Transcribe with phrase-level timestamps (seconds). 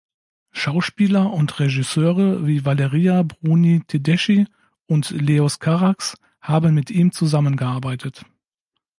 [0.49, 4.47] Schauspieler und Regisseure wie Valeria Bruni-Tedeschi
[4.87, 8.25] und Leos Carax haben mit ihm zusammengearbeitet.